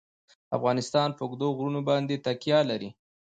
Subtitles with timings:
[0.57, 2.89] افغانستان په اوږده غرونه باندې تکیه لري.